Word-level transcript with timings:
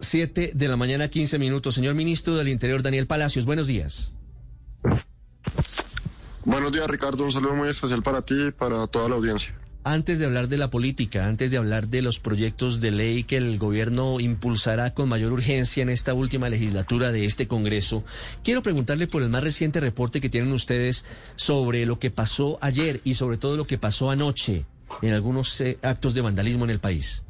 7 0.00 0.52
de 0.54 0.68
la 0.68 0.76
mañana, 0.76 1.08
15 1.08 1.38
minutos. 1.38 1.74
Señor 1.74 1.94
Ministro 1.94 2.34
del 2.36 2.48
Interior, 2.48 2.82
Daniel 2.82 3.06
Palacios, 3.06 3.44
buenos 3.44 3.66
días. 3.66 4.12
Buenos 6.44 6.72
días, 6.72 6.86
Ricardo. 6.88 7.24
Un 7.24 7.32
saludo 7.32 7.54
muy 7.54 7.68
especial 7.68 8.02
para 8.02 8.22
ti 8.22 8.48
y 8.48 8.50
para 8.50 8.86
toda 8.86 9.08
la 9.08 9.16
audiencia. 9.16 9.54
Antes 9.82 10.18
de 10.18 10.26
hablar 10.26 10.48
de 10.48 10.58
la 10.58 10.70
política, 10.70 11.26
antes 11.26 11.50
de 11.50 11.56
hablar 11.56 11.88
de 11.88 12.02
los 12.02 12.20
proyectos 12.20 12.82
de 12.82 12.90
ley 12.90 13.24
que 13.24 13.38
el 13.38 13.58
gobierno 13.58 14.20
impulsará 14.20 14.92
con 14.92 15.08
mayor 15.08 15.32
urgencia 15.32 15.82
en 15.82 15.88
esta 15.88 16.12
última 16.12 16.50
legislatura 16.50 17.12
de 17.12 17.24
este 17.24 17.48
Congreso, 17.48 18.04
quiero 18.44 18.62
preguntarle 18.62 19.06
por 19.06 19.22
el 19.22 19.30
más 19.30 19.42
reciente 19.42 19.80
reporte 19.80 20.20
que 20.20 20.28
tienen 20.28 20.52
ustedes 20.52 21.06
sobre 21.34 21.86
lo 21.86 21.98
que 21.98 22.10
pasó 22.10 22.58
ayer 22.60 23.00
y 23.04 23.14
sobre 23.14 23.38
todo 23.38 23.56
lo 23.56 23.64
que 23.64 23.78
pasó 23.78 24.10
anoche 24.10 24.66
en 25.00 25.14
algunos 25.14 25.58
eh, 25.62 25.78
actos 25.80 26.12
de 26.12 26.20
vandalismo 26.20 26.64
en 26.64 26.70
el 26.70 26.80
país. 26.80 27.22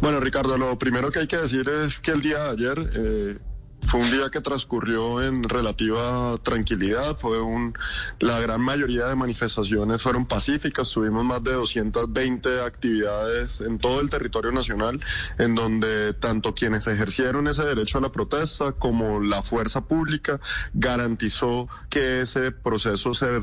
Bueno, 0.00 0.20
Ricardo, 0.20 0.56
lo 0.56 0.78
primero 0.78 1.10
que 1.10 1.20
hay 1.20 1.26
que 1.26 1.36
decir 1.36 1.68
es 1.68 2.00
que 2.00 2.12
el 2.12 2.22
día 2.22 2.38
de 2.44 2.50
ayer 2.50 2.90
eh, 2.94 3.38
fue 3.82 4.00
un 4.00 4.10
día 4.10 4.30
que 4.30 4.40
transcurrió 4.40 5.22
en 5.22 5.42
relativa 5.42 6.36
tranquilidad, 6.42 7.16
fue 7.16 7.40
un, 7.40 7.74
la 8.18 8.38
gran 8.40 8.60
mayoría 8.60 9.06
de 9.06 9.16
manifestaciones 9.16 10.02
fueron 10.02 10.26
pacíficas, 10.26 10.90
tuvimos 10.90 11.24
más 11.24 11.42
de 11.42 11.52
220 11.52 12.62
actividades 12.62 13.60
en 13.60 13.78
todo 13.78 14.00
el 14.00 14.10
territorio 14.10 14.52
nacional, 14.52 15.00
en 15.38 15.54
donde 15.54 16.12
tanto 16.14 16.54
quienes 16.54 16.86
ejercieron 16.86 17.48
ese 17.48 17.64
derecho 17.64 17.98
a 17.98 18.02
la 18.02 18.12
protesta 18.12 18.72
como 18.72 19.20
la 19.20 19.42
fuerza 19.42 19.82
pública 19.82 20.40
garantizó 20.74 21.68
que 21.88 22.20
ese 22.20 22.52
proceso 22.52 23.14
se 23.14 23.42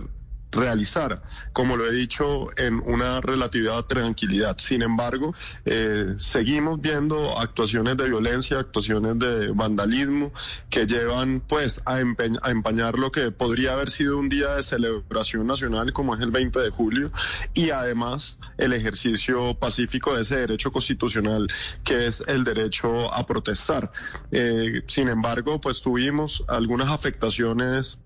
realizara, 0.52 1.22
como 1.54 1.76
lo 1.76 1.86
he 1.86 1.92
dicho, 1.92 2.50
en 2.58 2.82
una 2.86 3.22
relativa 3.22 3.82
tranquilidad. 3.84 4.58
Sin 4.60 4.82
embargo, 4.82 5.34
eh, 5.66 6.16
seguimos 6.18 6.80
viendo 6.82 7.38
actuaciones 7.38 7.98
de 7.98 8.10
violencia, 8.10 8.60
actuaciones 8.60 9.20
de 9.20 9.52
vandalismo 9.52 10.32
que 10.70 10.86
llevan 10.86 11.42
pues 11.42 11.82
a, 11.86 11.96
a, 11.96 12.52
empañar 12.52 12.98
lo 12.98 13.12
que 13.12 13.32
podría 13.32 13.74
haber 13.74 13.90
sido 13.90 14.18
un 14.18 14.30
día 14.30 14.56
de 14.56 14.64
celebración 14.64 15.48
nacional 15.48 15.94
como 15.94 16.16
es 16.16 16.22
el 16.22 16.32
20 16.32 16.60
de 16.60 16.70
julio 16.70 17.12
y 17.54 17.72
además 17.72 18.38
el 18.58 18.74
ejercicio 18.74 19.56
pacífico 19.56 20.16
de 20.16 20.22
ese 20.22 20.38
derecho 20.38 20.72
constitucional 20.72 21.48
que 21.84 22.08
es 22.08 22.24
el 22.28 22.44
derecho 22.44 23.14
a 23.14 23.26
protestar. 23.26 23.92
Eh, 24.32 24.84
sin 24.88 25.10
embargo, 25.10 25.60
pues 25.60 25.82
tuvimos 25.82 26.44
algunas 26.48 26.90
afectaciones 26.90 28.00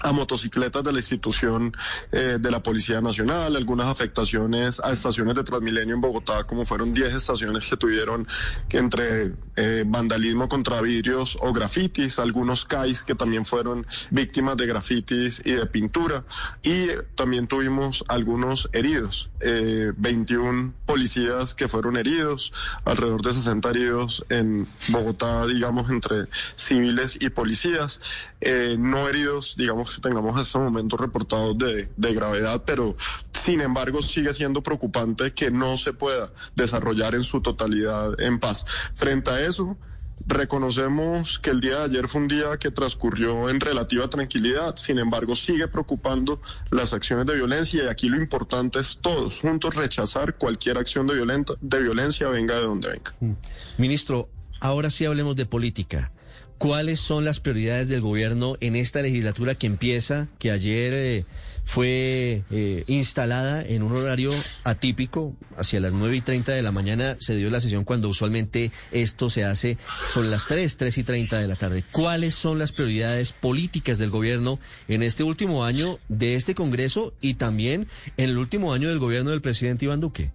a 0.00 0.12
motocicletas 0.12 0.82
de 0.82 0.92
la 0.92 0.98
institución 0.98 1.76
eh, 2.10 2.38
de 2.40 2.50
la 2.50 2.62
Policía 2.62 3.00
Nacional, 3.00 3.56
algunas 3.56 3.86
afectaciones 3.86 4.80
a 4.80 4.92
estaciones 4.92 5.34
de 5.34 5.44
Transmilenio 5.44 5.94
en 5.94 6.00
Bogotá, 6.00 6.44
como 6.44 6.64
fueron 6.64 6.92
10 6.94 7.14
estaciones 7.14 7.68
que 7.68 7.76
tuvieron 7.76 8.26
que 8.68 8.78
entre 8.78 9.34
eh, 9.56 9.84
vandalismo 9.86 10.48
contra 10.48 10.80
vidrios 10.80 11.38
o 11.40 11.52
grafitis, 11.52 12.18
algunos 12.18 12.64
CAIs 12.64 13.02
que 13.02 13.14
también 13.14 13.44
fueron 13.44 13.86
víctimas 14.10 14.56
de 14.56 14.66
grafitis 14.66 15.42
y 15.44 15.52
de 15.52 15.66
pintura, 15.66 16.24
y 16.62 16.88
también 17.16 17.46
tuvimos 17.46 18.04
algunos 18.08 18.68
heridos, 18.72 19.30
eh, 19.40 19.92
21 19.96 20.74
policías 20.86 21.54
que 21.54 21.68
fueron 21.68 21.96
heridos, 21.96 22.52
alrededor 22.84 23.22
de 23.22 23.32
60 23.32 23.70
heridos 23.70 24.24
en 24.28 24.66
Bogotá, 24.88 25.46
digamos, 25.46 25.90
entre 25.90 26.26
civiles 26.56 27.18
y 27.20 27.30
policías, 27.30 28.00
eh, 28.40 28.76
no 28.78 29.08
heridos, 29.08 29.54
digamos, 29.56 29.81
que 29.90 30.00
tengamos 30.00 30.32
hasta 30.32 30.42
este 30.42 30.58
momento 30.58 30.96
reportados 30.96 31.56
de, 31.58 31.88
de 31.96 32.14
gravedad, 32.14 32.62
pero 32.64 32.96
sin 33.32 33.60
embargo 33.60 34.02
sigue 34.02 34.32
siendo 34.32 34.62
preocupante 34.62 35.32
que 35.32 35.50
no 35.50 35.78
se 35.78 35.92
pueda 35.92 36.30
desarrollar 36.54 37.14
en 37.14 37.24
su 37.24 37.40
totalidad 37.40 38.20
en 38.20 38.38
paz. 38.38 38.66
Frente 38.94 39.30
a 39.30 39.40
eso, 39.40 39.76
Reconocemos 40.26 41.38
que 41.38 41.50
el 41.50 41.60
día 41.60 41.78
de 41.78 41.84
ayer 41.84 42.08
fue 42.08 42.20
un 42.20 42.28
día 42.28 42.56
que 42.58 42.70
transcurrió 42.70 43.48
en 43.48 43.60
relativa 43.60 44.08
tranquilidad, 44.08 44.76
sin 44.76 44.98
embargo 44.98 45.34
sigue 45.34 45.66
preocupando 45.68 46.40
las 46.70 46.92
acciones 46.92 47.26
de 47.26 47.34
violencia 47.34 47.84
y 47.84 47.88
aquí 47.88 48.08
lo 48.08 48.18
importante 48.18 48.78
es 48.78 48.98
todos 49.00 49.40
juntos 49.40 49.74
rechazar 49.74 50.36
cualquier 50.36 50.78
acción 50.78 51.06
de, 51.06 51.14
violenta, 51.14 51.54
de 51.60 51.80
violencia 51.80 52.28
venga 52.28 52.54
de 52.54 52.62
donde 52.62 52.88
venga. 52.88 53.36
Ministro, 53.78 54.28
ahora 54.60 54.90
sí 54.90 55.04
hablemos 55.04 55.34
de 55.34 55.46
política. 55.46 56.12
¿Cuáles 56.62 57.00
son 57.00 57.24
las 57.24 57.40
prioridades 57.40 57.88
del 57.88 58.02
gobierno 58.02 58.56
en 58.60 58.76
esta 58.76 59.02
legislatura 59.02 59.56
que 59.56 59.66
empieza, 59.66 60.28
que 60.38 60.52
ayer 60.52 60.92
eh, 60.94 61.24
fue 61.64 62.44
eh, 62.52 62.84
instalada 62.86 63.64
en 63.66 63.82
un 63.82 63.96
horario 63.96 64.30
atípico? 64.62 65.34
Hacia 65.56 65.80
las 65.80 65.92
9 65.92 66.18
y 66.18 66.20
30 66.20 66.52
de 66.52 66.62
la 66.62 66.70
mañana 66.70 67.16
se 67.18 67.34
dio 67.34 67.50
la 67.50 67.60
sesión 67.60 67.82
cuando 67.82 68.08
usualmente 68.08 68.70
esto 68.92 69.28
se 69.28 69.42
hace 69.42 69.76
son 70.12 70.30
las 70.30 70.46
3, 70.46 70.76
3 70.76 70.98
y 70.98 71.02
30 71.02 71.40
de 71.40 71.48
la 71.48 71.56
tarde. 71.56 71.82
¿Cuáles 71.90 72.36
son 72.36 72.60
las 72.60 72.70
prioridades 72.70 73.32
políticas 73.32 73.98
del 73.98 74.10
gobierno 74.10 74.60
en 74.86 75.02
este 75.02 75.24
último 75.24 75.64
año 75.64 75.98
de 76.08 76.36
este 76.36 76.54
Congreso 76.54 77.12
y 77.20 77.34
también 77.34 77.88
en 78.16 78.30
el 78.30 78.38
último 78.38 78.72
año 78.72 78.88
del 78.88 79.00
gobierno 79.00 79.30
del 79.32 79.42
presidente 79.42 79.86
Iván 79.86 80.00
Duque? 80.00 80.30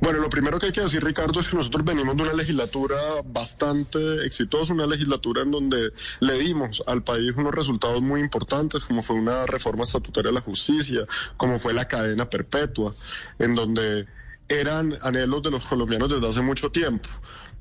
Bueno, 0.00 0.20
lo 0.20 0.30
primero 0.30 0.58
que 0.58 0.66
hay 0.66 0.72
que 0.72 0.82
decir, 0.82 1.02
Ricardo, 1.02 1.40
es 1.40 1.48
que 1.48 1.56
nosotros 1.56 1.84
venimos 1.84 2.16
de 2.16 2.22
una 2.22 2.32
legislatura 2.32 2.96
bastante 3.24 4.24
exitosa, 4.24 4.72
una 4.72 4.86
legislatura 4.86 5.42
en 5.42 5.50
donde 5.50 5.92
le 6.20 6.34
dimos 6.34 6.82
al 6.86 7.02
país 7.02 7.32
unos 7.36 7.54
resultados 7.54 8.00
muy 8.00 8.20
importantes, 8.20 8.84
como 8.84 9.02
fue 9.02 9.16
una 9.16 9.44
reforma 9.46 9.82
estatutaria 9.82 10.30
de 10.30 10.34
la 10.34 10.40
justicia, 10.40 11.04
como 11.36 11.58
fue 11.58 11.74
la 11.74 11.86
cadena 11.86 12.30
perpetua, 12.30 12.94
en 13.38 13.54
donde 13.56 14.06
eran 14.48 14.96
anhelos 15.02 15.42
de 15.42 15.50
los 15.50 15.66
colombianos 15.66 16.08
desde 16.08 16.28
hace 16.28 16.42
mucho 16.42 16.70
tiempo. 16.70 17.08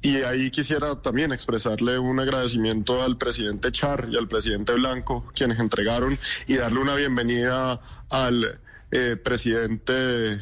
Y 0.01 0.17
ahí 0.17 0.51
quisiera 0.51 1.01
también 1.01 1.31
expresarle 1.33 1.97
un 1.97 2.19
agradecimiento 2.19 3.01
al 3.01 3.17
presidente 3.17 3.71
Char 3.71 4.07
y 4.11 4.15
al 4.17 4.27
presidente 4.27 4.73
Blanco, 4.73 5.25
quienes 5.33 5.59
entregaron, 5.59 6.19
y 6.45 6.55
darle 6.55 6.79
una 6.79 6.95
bienvenida 6.95 7.81
al 8.09 8.59
eh, 8.91 9.17
presidente 9.17 10.39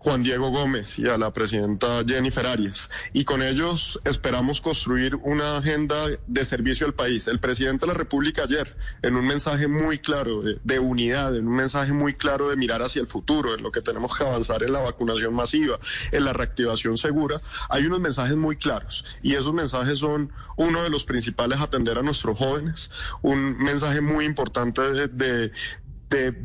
Juan 0.00 0.22
Diego 0.22 0.50
Gómez 0.50 0.98
y 0.98 1.06
a 1.08 1.18
la 1.18 1.32
presidenta 1.32 2.02
Jennifer 2.06 2.46
Arias. 2.46 2.90
Y 3.12 3.24
con 3.24 3.42
ellos 3.42 4.00
esperamos 4.04 4.62
construir 4.62 5.14
una 5.16 5.58
agenda 5.58 6.06
de 6.26 6.44
servicio 6.44 6.86
al 6.86 6.94
país. 6.94 7.28
El 7.28 7.38
presidente 7.38 7.84
de 7.84 7.92
la 7.92 7.98
República 7.98 8.44
ayer, 8.44 8.74
en 9.02 9.14
un 9.14 9.26
mensaje 9.26 9.68
muy 9.68 9.98
claro 9.98 10.42
de, 10.42 10.78
unidad, 10.78 11.36
en 11.36 11.46
un 11.46 11.54
mensaje 11.54 11.92
muy 11.92 12.14
claro 12.14 12.48
de 12.48 12.56
mirar 12.56 12.80
hacia 12.80 13.02
el 13.02 13.08
futuro, 13.08 13.54
en 13.54 13.62
lo 13.62 13.70
que 13.70 13.82
tenemos 13.82 14.16
que 14.16 14.24
avanzar 14.24 14.62
en 14.62 14.72
la 14.72 14.80
vacunación 14.80 15.34
masiva, 15.34 15.78
en 16.12 16.24
la 16.24 16.32
reactivación 16.32 16.96
segura, 16.96 17.40
hay 17.68 17.84
unos 17.84 18.00
mensajes 18.00 18.36
muy 18.36 18.56
claros. 18.56 19.04
Y 19.22 19.34
esos 19.34 19.52
mensajes 19.52 19.98
son 19.98 20.32
uno 20.56 20.82
de 20.82 20.88
los 20.88 21.04
principales 21.04 21.60
atender 21.60 21.98
a 21.98 22.02
nuestros 22.02 22.38
jóvenes, 22.38 22.90
un 23.20 23.58
mensaje 23.58 24.00
muy 24.00 24.24
importante 24.24 24.80
de 24.80 25.08
de 25.08 25.52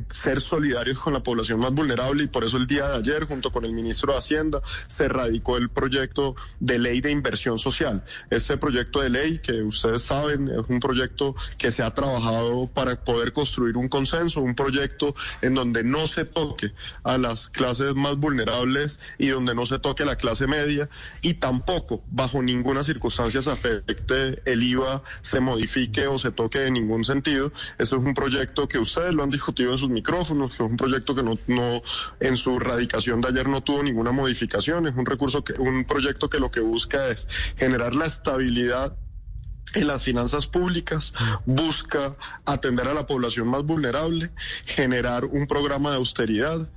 ser 0.09 0.41
solidarios 0.41 0.99
con 0.99 1.13
la 1.13 1.23
población 1.23 1.59
más 1.59 1.71
vulnerable 1.73 2.23
y 2.23 2.27
por 2.27 2.43
eso 2.43 2.57
el 2.57 2.67
día 2.67 2.87
de 2.89 2.97
ayer, 2.97 3.25
junto 3.25 3.51
con 3.51 3.65
el 3.65 3.73
ministro 3.73 4.13
de 4.13 4.19
Hacienda, 4.19 4.61
se 4.87 5.07
radicó 5.07 5.57
el 5.57 5.69
proyecto 5.69 6.35
de 6.59 6.77
ley 6.77 7.01
de 7.01 7.11
inversión 7.11 7.57
social. 7.57 8.03
Este 8.29 8.57
proyecto 8.57 9.01
de 9.01 9.09
ley, 9.09 9.39
que 9.39 9.63
ustedes 9.63 10.03
saben, 10.03 10.49
es 10.49 10.69
un 10.69 10.79
proyecto 10.79 11.35
que 11.57 11.71
se 11.71 11.81
ha 11.81 11.93
trabajado 11.93 12.67
para 12.67 12.95
poder 13.03 13.33
construir 13.33 13.75
un 13.77 13.89
consenso, 13.89 14.41
un 14.41 14.55
proyecto 14.55 15.15
en 15.41 15.55
donde 15.55 15.83
no 15.83 16.05
se 16.05 16.25
toque 16.25 16.73
a 17.03 17.17
las 17.17 17.47
clases 17.49 17.95
más 17.95 18.17
vulnerables 18.17 18.99
y 19.17 19.29
donde 19.29 19.55
no 19.55 19.65
se 19.65 19.79
toque 19.79 20.03
a 20.03 20.05
la 20.05 20.15
clase 20.15 20.45
media 20.47 20.89
y 21.21 21.35
tampoco 21.35 22.03
bajo 22.11 22.41
ninguna 22.41 22.83
circunstancia 22.83 23.41
se 23.41 23.51
afecte 23.51 24.41
el 24.45 24.61
IVA, 24.63 25.03
se 25.21 25.39
modifique 25.39 26.05
o 26.07 26.19
se 26.19 26.31
toque 26.31 26.67
en 26.67 26.73
ningún 26.73 27.03
sentido. 27.03 27.47
Este 27.79 27.83
es 27.83 27.93
un 27.93 28.13
proyecto 28.13 28.67
que 28.67 28.77
ustedes 28.77 29.13
lo 29.13 29.23
han 29.23 29.29
discutido 29.29 29.54
en 29.63 29.77
sus 29.77 29.89
micrófonos, 29.89 30.51
que 30.51 30.63
es 30.63 30.69
un 30.69 30.77
proyecto 30.77 31.15
que 31.15 31.23
no, 31.23 31.37
no, 31.47 31.81
en 32.19 32.37
su 32.37 32.59
radicación 32.59 33.21
de 33.21 33.29
ayer 33.29 33.47
no 33.47 33.61
tuvo 33.61 33.83
ninguna 33.83 34.11
modificación, 34.11 34.87
es 34.87 34.95
un 34.95 35.05
recurso 35.05 35.43
que, 35.43 35.53
un 35.53 35.85
proyecto 35.85 36.29
que 36.29 36.39
lo 36.39 36.51
que 36.51 36.59
busca 36.59 37.07
es 37.09 37.27
generar 37.57 37.95
la 37.95 38.05
estabilidad 38.05 38.97
en 39.73 39.87
las 39.87 40.03
finanzas 40.03 40.47
públicas, 40.47 41.13
busca 41.45 42.15
atender 42.45 42.87
a 42.87 42.93
la 42.93 43.07
población 43.07 43.47
más 43.47 43.63
vulnerable, 43.63 44.31
generar 44.65 45.25
un 45.25 45.47
programa 45.47 45.91
de 45.91 45.97
austeridad 45.97 46.69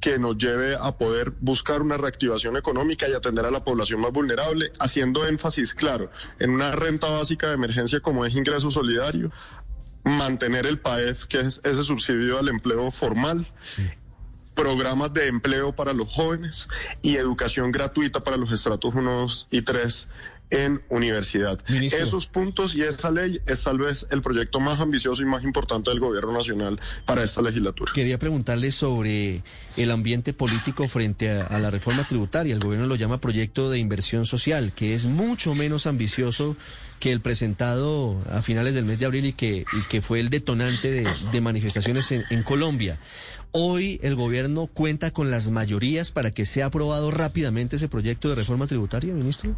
que 0.00 0.18
nos 0.18 0.38
lleve 0.38 0.74
a 0.80 0.96
poder 0.96 1.34
buscar 1.40 1.82
una 1.82 1.98
reactivación 1.98 2.56
económica 2.56 3.06
y 3.06 3.12
atender 3.12 3.44
a 3.44 3.50
la 3.50 3.62
población 3.62 4.00
más 4.00 4.12
vulnerable, 4.12 4.72
haciendo 4.80 5.26
énfasis, 5.26 5.74
claro, 5.74 6.10
en 6.38 6.50
una 6.50 6.72
renta 6.72 7.10
básica 7.10 7.48
de 7.48 7.54
emergencia 7.54 8.00
como 8.00 8.24
es 8.24 8.34
ingreso 8.34 8.70
solidario, 8.70 9.30
mantener 10.04 10.66
el 10.66 10.78
PAEF, 10.78 11.26
que 11.26 11.40
es 11.40 11.60
ese 11.64 11.82
subsidio 11.82 12.38
al 12.38 12.48
empleo 12.48 12.90
formal, 12.90 13.46
programas 14.54 15.12
de 15.14 15.28
empleo 15.28 15.74
para 15.74 15.92
los 15.92 16.12
jóvenes 16.12 16.68
y 17.02 17.16
educación 17.16 17.72
gratuita 17.72 18.22
para 18.22 18.36
los 18.36 18.52
estratos 18.52 18.94
1 18.94 19.26
y 19.50 19.62
3 19.62 20.08
en 20.50 20.82
universidad. 20.88 21.58
Esos 21.68 22.26
puntos 22.26 22.74
y 22.74 22.82
esa 22.82 23.10
ley 23.10 23.40
es 23.46 23.64
tal 23.64 23.78
vez 23.78 24.06
el 24.10 24.20
proyecto 24.20 24.60
más 24.60 24.80
ambicioso 24.80 25.22
y 25.22 25.24
más 25.24 25.44
importante 25.44 25.90
del 25.90 26.00
gobierno 26.00 26.32
nacional 26.32 26.80
para 27.06 27.22
esta 27.22 27.40
legislatura. 27.40 27.92
Quería 27.94 28.18
preguntarle 28.18 28.72
sobre 28.72 29.42
el 29.76 29.90
ambiente 29.90 30.32
político 30.32 30.88
frente 30.88 31.30
a, 31.30 31.58
la 31.58 31.70
reforma 31.70 32.04
tributaria. 32.04 32.52
El 32.52 32.60
gobierno 32.60 32.86
lo 32.86 32.96
llama 32.96 33.20
proyecto 33.20 33.70
de 33.70 33.78
inversión 33.78 34.26
social, 34.26 34.72
que 34.74 34.94
es 34.94 35.04
mucho 35.04 35.54
menos 35.54 35.86
ambicioso 35.86 36.56
que 36.98 37.12
el 37.12 37.20
presentado 37.20 38.22
a 38.30 38.42
finales 38.42 38.74
del 38.74 38.84
mes 38.84 38.98
de 38.98 39.06
abril 39.06 39.24
y 39.24 39.32
que, 39.32 39.64
que 39.88 40.02
fue 40.02 40.20
el 40.20 40.28
detonante 40.28 40.90
de, 40.90 41.40
manifestaciones 41.40 42.12
en 42.12 42.42
Colombia. 42.42 42.98
Hoy 43.52 43.98
el 44.02 44.14
gobierno 44.14 44.68
cuenta 44.68 45.10
con 45.10 45.30
las 45.30 45.50
mayorías 45.50 46.12
para 46.12 46.30
que 46.30 46.46
sea 46.46 46.66
aprobado 46.66 47.10
rápidamente 47.10 47.76
ese 47.76 47.88
proyecto 47.88 48.28
de 48.28 48.36
reforma 48.36 48.66
tributaria, 48.66 49.12
ministro. 49.12 49.56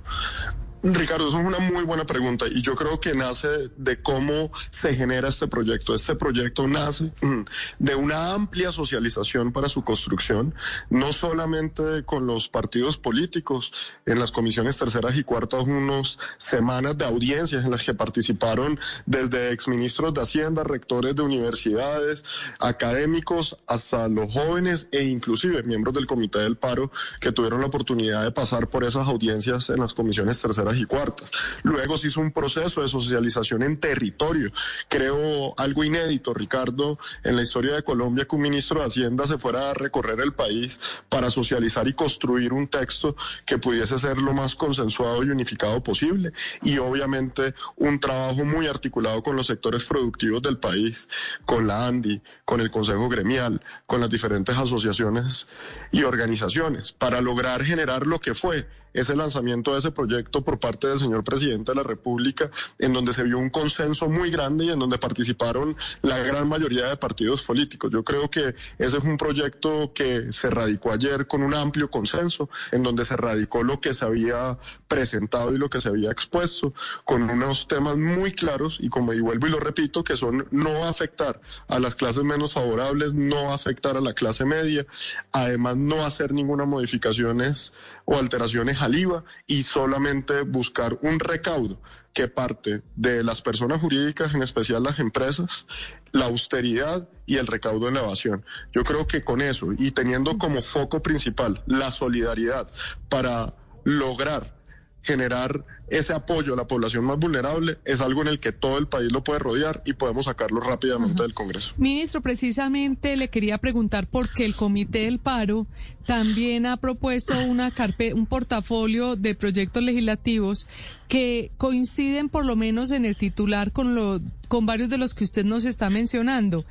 Ricardo, 0.84 1.28
eso 1.28 1.38
es 1.38 1.46
una 1.46 1.60
muy 1.60 1.84
buena 1.84 2.04
pregunta 2.04 2.46
y 2.48 2.60
yo 2.60 2.74
creo 2.74 2.98
que 2.98 3.14
nace 3.14 3.48
de 3.76 4.02
cómo 4.02 4.50
se 4.70 4.96
genera 4.96 5.28
este 5.28 5.46
proyecto. 5.46 5.94
Este 5.94 6.16
proyecto 6.16 6.66
nace 6.66 7.12
mm, 7.20 7.42
de 7.78 7.94
una 7.94 8.34
amplia 8.34 8.72
socialización 8.72 9.52
para 9.52 9.68
su 9.68 9.84
construcción, 9.84 10.56
no 10.90 11.12
solamente 11.12 12.02
con 12.04 12.26
los 12.26 12.48
partidos 12.48 12.98
políticos, 12.98 13.72
en 14.06 14.18
las 14.18 14.32
comisiones 14.32 14.76
terceras 14.76 15.16
y 15.16 15.22
cuartas, 15.22 15.64
unos 15.64 16.18
semanas 16.38 16.98
de 16.98 17.04
audiencias 17.04 17.64
en 17.64 17.70
las 17.70 17.84
que 17.84 17.94
participaron 17.94 18.80
desde 19.06 19.52
exministros 19.52 20.12
de 20.14 20.22
Hacienda, 20.22 20.64
rectores 20.64 21.14
de 21.14 21.22
universidades, 21.22 22.24
académicos, 22.58 23.56
hasta 23.68 23.81
los 24.10 24.32
jóvenes 24.32 24.88
e 24.92 25.04
inclusive 25.04 25.62
miembros 25.62 25.94
del 25.94 26.06
Comité 26.06 26.40
del 26.40 26.56
Paro 26.56 26.90
que 27.20 27.32
tuvieron 27.32 27.60
la 27.60 27.66
oportunidad 27.66 28.22
de 28.22 28.32
pasar 28.32 28.68
por 28.68 28.84
esas 28.84 29.08
audiencias 29.08 29.70
en 29.70 29.80
las 29.80 29.94
comisiones 29.94 30.40
terceras 30.40 30.76
y 30.76 30.84
cuartas. 30.84 31.30
Luego 31.62 31.96
se 31.98 32.08
hizo 32.08 32.20
un 32.20 32.32
proceso 32.32 32.82
de 32.82 32.88
socialización 32.88 33.62
en 33.62 33.78
territorio. 33.78 34.50
Creo 34.88 35.54
algo 35.56 35.84
inédito, 35.84 36.34
Ricardo, 36.34 36.98
en 37.24 37.36
la 37.36 37.42
historia 37.42 37.74
de 37.74 37.82
Colombia 37.82 38.24
que 38.24 38.36
un 38.36 38.42
ministro 38.42 38.80
de 38.80 38.86
Hacienda 38.86 39.26
se 39.26 39.38
fuera 39.38 39.70
a 39.70 39.74
recorrer 39.74 40.20
el 40.20 40.32
país 40.32 40.80
para 41.08 41.30
socializar 41.30 41.86
y 41.88 41.94
construir 41.94 42.52
un 42.52 42.68
texto 42.68 43.16
que 43.44 43.58
pudiese 43.58 43.98
ser 43.98 44.18
lo 44.18 44.32
más 44.32 44.54
consensuado 44.54 45.24
y 45.24 45.30
unificado 45.30 45.82
posible. 45.82 46.32
Y 46.62 46.78
obviamente 46.78 47.54
un 47.76 47.98
trabajo 48.00 48.44
muy 48.44 48.66
articulado 48.66 49.22
con 49.22 49.36
los 49.36 49.46
sectores 49.46 49.84
productivos 49.84 50.42
del 50.42 50.58
país, 50.58 51.08
con 51.46 51.66
la 51.66 51.86
ANDI, 51.86 52.22
con 52.44 52.60
el 52.60 52.70
Consejo 52.70 53.08
Gremial, 53.08 53.60
con 53.86 54.00
las 54.00 54.10
diferentes 54.10 54.56
asociaciones 54.56 55.46
y 55.90 56.02
organizaciones, 56.02 56.92
para 56.92 57.20
lograr 57.20 57.64
generar 57.64 58.06
lo 58.06 58.20
que 58.20 58.34
fue 58.34 58.66
ese 58.92 59.16
lanzamiento 59.16 59.72
de 59.72 59.78
ese 59.78 59.90
proyecto 59.90 60.42
por 60.42 60.58
parte 60.58 60.88
del 60.88 60.98
señor 60.98 61.24
presidente 61.24 61.72
de 61.72 61.76
la 61.76 61.82
República, 61.82 62.50
en 62.78 62.92
donde 62.92 63.12
se 63.12 63.22
vio 63.22 63.38
un 63.38 63.50
consenso 63.50 64.08
muy 64.08 64.30
grande 64.30 64.66
y 64.66 64.70
en 64.70 64.78
donde 64.78 64.98
participaron 64.98 65.76
la 66.02 66.18
gran 66.18 66.48
mayoría 66.48 66.88
de 66.88 66.96
partidos 66.96 67.42
políticos. 67.42 67.90
Yo 67.92 68.04
creo 68.04 68.30
que 68.30 68.54
ese 68.78 68.98
es 68.98 69.04
un 69.04 69.16
proyecto 69.16 69.92
que 69.94 70.32
se 70.32 70.50
radicó 70.50 70.92
ayer 70.92 71.26
con 71.26 71.42
un 71.42 71.54
amplio 71.54 71.90
consenso, 71.90 72.48
en 72.70 72.82
donde 72.82 73.04
se 73.04 73.16
radicó 73.16 73.62
lo 73.62 73.80
que 73.80 73.94
se 73.94 74.04
había 74.04 74.58
presentado 74.88 75.54
y 75.54 75.58
lo 75.58 75.70
que 75.70 75.80
se 75.80 75.88
había 75.88 76.10
expuesto, 76.10 76.74
con 77.04 77.22
unos 77.22 77.68
temas 77.68 77.96
muy 77.96 78.32
claros 78.32 78.78
y 78.80 78.88
como 78.88 79.12
y 79.12 79.20
vuelvo 79.20 79.46
y 79.46 79.50
lo 79.50 79.60
repito, 79.60 80.04
que 80.04 80.16
son 80.16 80.46
no 80.50 80.84
afectar 80.84 81.40
a 81.68 81.78
las 81.78 81.94
clases 81.94 82.24
menos 82.24 82.54
favorables, 82.54 83.12
no 83.12 83.52
afectar 83.52 83.96
a 83.96 84.00
la 84.00 84.14
clase 84.14 84.44
media, 84.44 84.86
además 85.32 85.76
no 85.76 86.04
hacer 86.04 86.32
ninguna 86.32 86.64
modificaciones 86.64 87.72
o 88.04 88.16
alteraciones 88.16 88.81
al 88.82 88.94
IVA 88.94 89.24
y 89.46 89.62
solamente 89.62 90.42
buscar 90.42 90.98
un 91.02 91.18
recaudo 91.18 91.80
que 92.12 92.28
parte 92.28 92.82
de 92.94 93.24
las 93.24 93.40
personas 93.40 93.80
jurídicas, 93.80 94.34
en 94.34 94.42
especial 94.42 94.82
las 94.82 94.98
empresas, 94.98 95.66
la 96.12 96.26
austeridad 96.26 97.08
y 97.24 97.36
el 97.36 97.46
recaudo 97.46 97.88
en 97.88 97.94
la 97.94 98.00
evasión. 98.00 98.44
Yo 98.72 98.82
creo 98.84 99.06
que 99.06 99.24
con 99.24 99.40
eso 99.40 99.72
y 99.78 99.92
teniendo 99.92 100.36
como 100.36 100.60
foco 100.60 101.02
principal 101.02 101.62
la 101.66 101.90
solidaridad 101.90 102.68
para 103.08 103.54
lograr 103.84 104.61
generar 105.02 105.64
ese 105.88 106.14
apoyo 106.14 106.54
a 106.54 106.56
la 106.56 106.66
población 106.66 107.04
más 107.04 107.18
vulnerable 107.18 107.76
es 107.84 108.00
algo 108.00 108.22
en 108.22 108.28
el 108.28 108.40
que 108.40 108.52
todo 108.52 108.78
el 108.78 108.86
país 108.86 109.12
lo 109.12 109.22
puede 109.22 109.40
rodear 109.40 109.82
y 109.84 109.92
podemos 109.92 110.24
sacarlo 110.24 110.60
rápidamente 110.60 111.22
del 111.22 111.34
Congreso. 111.34 111.74
Ministro, 111.76 112.22
precisamente 112.22 113.16
le 113.16 113.28
quería 113.28 113.58
preguntar 113.58 114.06
por 114.06 114.30
qué 114.30 114.44
el 114.44 114.54
Comité 114.54 115.00
del 115.00 115.18
Paro 115.18 115.66
también 116.06 116.66
ha 116.66 116.78
propuesto 116.78 117.38
una 117.44 117.70
carpe 117.70 118.14
un 118.14 118.26
portafolio 118.26 119.16
de 119.16 119.34
proyectos 119.34 119.82
legislativos 119.82 120.66
que 121.12 121.52
coinciden 121.58 122.30
por 122.30 122.46
lo 122.46 122.56
menos 122.56 122.90
en 122.90 123.04
el 123.04 123.18
titular 123.18 123.70
con 123.70 123.94
lo 123.94 124.18
con 124.48 124.64
varios 124.64 124.88
de 124.88 124.96
los 124.96 125.12
que 125.12 125.24
usted 125.24 125.44
nos 125.44 125.66
está 125.66 125.90
mencionando. 125.90 126.64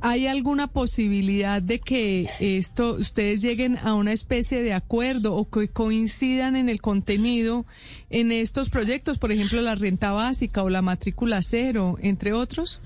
¿Hay 0.00 0.28
alguna 0.28 0.68
posibilidad 0.68 1.60
de 1.60 1.80
que 1.80 2.30
esto 2.38 2.94
ustedes 2.94 3.42
lleguen 3.42 3.76
a 3.76 3.94
una 3.94 4.12
especie 4.12 4.62
de 4.62 4.72
acuerdo 4.72 5.34
o 5.34 5.50
que 5.50 5.66
coincidan 5.66 6.54
en 6.54 6.68
el 6.68 6.80
contenido 6.80 7.66
en 8.08 8.30
estos 8.30 8.68
proyectos, 8.68 9.18
por 9.18 9.32
ejemplo, 9.32 9.60
la 9.62 9.74
renta 9.74 10.12
básica 10.12 10.62
o 10.62 10.68
la 10.68 10.80
matrícula 10.80 11.42
cero, 11.42 11.98
entre 12.00 12.32
otros? 12.32 12.80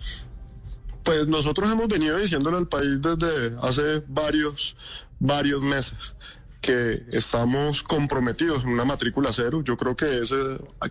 Pues 1.02 1.28
nosotros 1.28 1.70
hemos 1.70 1.88
venido 1.88 2.16
diciéndole 2.18 2.56
al 2.56 2.68
país 2.68 3.02
desde 3.02 3.54
hace 3.60 4.02
varios, 4.08 4.78
varios 5.20 5.60
meses 5.60 6.14
que 6.62 7.02
estamos 7.10 7.82
comprometidos 7.82 8.62
en 8.62 8.70
una 8.70 8.84
matrícula 8.84 9.30
cero. 9.32 9.62
Yo 9.64 9.76
creo 9.76 9.96
que 9.96 10.20
ese 10.20 10.36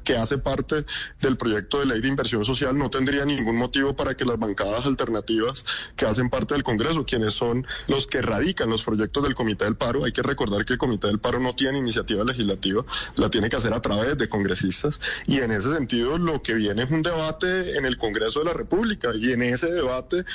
que 0.03 0.17
hace 0.17 0.37
parte 0.37 0.85
del 1.21 1.37
proyecto 1.37 1.79
de 1.79 1.85
ley 1.85 2.01
de 2.01 2.09
inversión 2.09 2.43
social 2.43 2.77
no 2.77 2.89
tendría 2.89 3.25
ningún 3.25 3.55
motivo 3.55 3.95
para 3.95 4.15
que 4.15 4.25
las 4.25 4.37
bancadas 4.37 4.85
alternativas 4.85 5.65
que 5.95 6.05
hacen 6.05 6.29
parte 6.29 6.53
del 6.53 6.63
Congreso, 6.63 7.05
quienes 7.05 7.33
son 7.33 7.65
los 7.87 8.05
que 8.05 8.21
radican 8.21 8.69
los 8.69 8.83
proyectos 8.83 9.23
del 9.23 9.33
Comité 9.33 9.63
del 9.63 9.77
Paro, 9.77 10.03
hay 10.03 10.11
que 10.11 10.21
recordar 10.21 10.65
que 10.65 10.73
el 10.73 10.79
Comité 10.79 11.07
del 11.07 11.19
Paro 11.19 11.39
no 11.39 11.55
tiene 11.55 11.79
iniciativa 11.79 12.25
legislativa, 12.25 12.83
la 13.15 13.29
tiene 13.29 13.49
que 13.49 13.55
hacer 13.55 13.73
a 13.73 13.81
través 13.81 14.17
de 14.17 14.27
congresistas 14.27 14.99
y 15.25 15.39
en 15.39 15.51
ese 15.51 15.71
sentido 15.71 16.17
lo 16.17 16.43
que 16.43 16.53
viene 16.53 16.83
es 16.83 16.91
un 16.91 17.01
debate 17.01 17.77
en 17.77 17.85
el 17.85 17.97
Congreso 17.97 18.39
de 18.39 18.45
la 18.45 18.53
República 18.53 19.11
y 19.15 19.31
en 19.31 19.43
ese 19.43 19.71
debate 19.71 20.25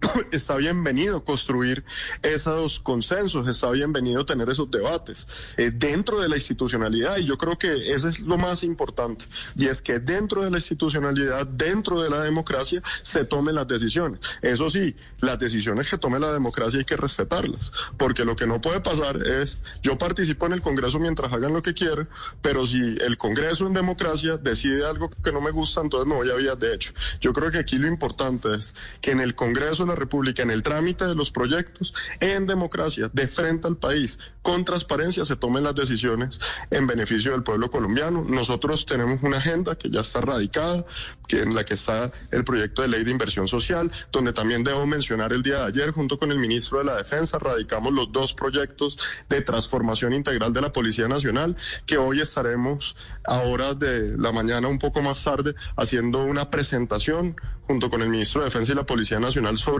está 0.32 0.56
bienvenido 0.56 1.24
construir 1.24 1.84
esos 2.22 2.80
consensos, 2.80 3.46
está 3.48 3.70
bienvenido 3.70 4.24
tener 4.24 4.48
esos 4.48 4.70
debates 4.70 5.26
eh, 5.56 5.70
dentro 5.74 6.20
de 6.20 6.28
la 6.28 6.36
institucionalidad 6.36 7.18
y 7.18 7.26
yo 7.26 7.36
creo 7.36 7.58
que 7.58 7.92
eso 7.92 8.08
es 8.08 8.20
lo 8.20 8.38
más 8.38 8.62
importante 8.62 9.26
y 9.56 9.66
es 9.66 9.82
que 9.82 9.98
dentro 9.98 10.42
de 10.42 10.50
la 10.50 10.56
institucionalidad, 10.56 11.46
dentro 11.46 12.02
de 12.02 12.10
la 12.10 12.20
democracia 12.22 12.82
se 13.02 13.24
tomen 13.24 13.54
las 13.54 13.68
decisiones. 13.68 14.20
Eso 14.42 14.70
sí, 14.70 14.94
las 15.20 15.38
decisiones 15.38 15.90
que 15.90 15.98
tome 15.98 16.18
la 16.18 16.32
democracia 16.32 16.78
hay 16.78 16.84
que 16.84 16.96
respetarlas, 16.96 17.72
porque 17.96 18.24
lo 18.24 18.36
que 18.36 18.46
no 18.46 18.60
puede 18.60 18.80
pasar 18.80 19.26
es 19.26 19.60
yo 19.82 19.98
participo 19.98 20.46
en 20.46 20.52
el 20.52 20.62
Congreso 20.62 20.98
mientras 20.98 21.32
hagan 21.32 21.52
lo 21.52 21.62
que 21.62 21.74
quieren, 21.74 22.08
pero 22.42 22.64
si 22.64 22.96
el 23.00 23.18
Congreso 23.18 23.66
en 23.66 23.74
democracia 23.74 24.36
decide 24.36 24.86
algo 24.86 25.10
que 25.10 25.32
no 25.32 25.40
me 25.40 25.50
gusta, 25.50 25.80
entonces 25.80 26.08
me 26.08 26.14
voy 26.14 26.30
a 26.30 26.34
vías 26.34 26.58
de 26.58 26.74
hecho. 26.74 26.92
Yo 27.20 27.32
creo 27.32 27.50
que 27.50 27.58
aquí 27.58 27.76
lo 27.76 27.88
importante 27.88 28.54
es 28.54 28.74
que 29.00 29.10
en 29.10 29.20
el 29.20 29.34
Congreso 29.34 29.89
la 29.90 29.96
República 29.96 30.42
en 30.42 30.50
el 30.50 30.62
trámite 30.62 31.06
de 31.06 31.14
los 31.14 31.30
proyectos, 31.30 31.94
en 32.20 32.46
democracia, 32.46 33.10
de 33.12 33.28
frente 33.28 33.68
al 33.68 33.76
país, 33.76 34.18
con 34.42 34.64
transparencia, 34.64 35.24
se 35.24 35.36
tomen 35.36 35.64
las 35.64 35.74
decisiones 35.74 36.40
en 36.70 36.86
beneficio 36.86 37.32
del 37.32 37.42
pueblo 37.42 37.70
colombiano. 37.70 38.24
Nosotros 38.26 38.86
tenemos 38.86 39.22
una 39.22 39.36
agenda 39.36 39.76
que 39.76 39.90
ya 39.90 40.00
está 40.00 40.20
radicada, 40.20 40.86
que 41.28 41.40
en 41.40 41.54
la 41.54 41.64
que 41.64 41.74
está 41.74 42.10
el 42.30 42.44
proyecto 42.44 42.82
de 42.82 42.88
ley 42.88 43.04
de 43.04 43.10
inversión 43.10 43.48
social, 43.48 43.90
donde 44.10 44.32
también 44.32 44.64
debo 44.64 44.86
mencionar 44.86 45.32
el 45.32 45.42
día 45.42 45.58
de 45.58 45.64
ayer, 45.66 45.90
junto 45.90 46.18
con 46.18 46.30
el 46.32 46.38
ministro 46.38 46.78
de 46.78 46.84
la 46.84 46.96
Defensa, 46.96 47.38
radicamos 47.38 47.92
los 47.92 48.12
dos 48.12 48.34
proyectos 48.34 48.98
de 49.28 49.42
transformación 49.42 50.14
integral 50.14 50.52
de 50.52 50.60
la 50.60 50.72
Policía 50.72 51.08
Nacional, 51.08 51.56
que 51.86 51.98
hoy 51.98 52.20
estaremos 52.20 52.96
a 53.24 53.40
horas 53.40 53.78
de 53.78 54.16
la 54.16 54.32
mañana, 54.32 54.68
un 54.68 54.78
poco 54.78 55.02
más 55.02 55.22
tarde, 55.22 55.54
haciendo 55.76 56.24
una 56.24 56.50
presentación 56.50 57.36
junto 57.66 57.90
con 57.90 58.02
el 58.02 58.08
ministro 58.08 58.40
de 58.40 58.46
Defensa 58.46 58.72
y 58.72 58.74
la 58.74 58.86
Policía 58.86 59.20
Nacional 59.20 59.58
sobre 59.58 59.79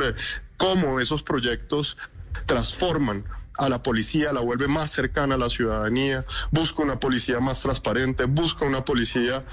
cómo 0.57 1.00
esos 1.00 1.23
proyectos 1.23 1.97
transforman 2.47 3.25
a 3.57 3.69
la 3.69 3.83
policía, 3.83 4.33
la 4.33 4.40
vuelve 4.40 4.69
más 4.69 4.90
cercana 4.90 5.35
a 5.35 5.38
la 5.38 5.49
ciudadanía, 5.49 6.25
busca 6.50 6.83
una 6.83 6.99
policía 6.99 7.40
más 7.40 7.61
transparente, 7.61 8.25
busca 8.25 8.64
una 8.64 8.85
policía 8.85 9.45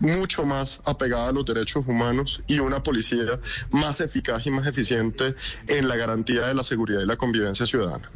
mucho 0.00 0.44
más 0.44 0.80
apegada 0.84 1.30
a 1.30 1.32
los 1.32 1.44
derechos 1.44 1.84
humanos 1.86 2.42
y 2.46 2.60
una 2.60 2.82
policía 2.82 3.40
más 3.70 4.00
eficaz 4.00 4.46
y 4.46 4.50
más 4.50 4.66
eficiente 4.66 5.34
en 5.66 5.88
la 5.88 5.96
garantía 5.96 6.46
de 6.46 6.54
la 6.54 6.62
seguridad 6.62 7.00
y 7.00 7.06
la 7.06 7.16
convivencia 7.16 7.66
ciudadana. 7.66 8.08